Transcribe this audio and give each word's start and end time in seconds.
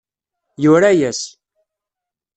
Yura-yas. 0.63 1.21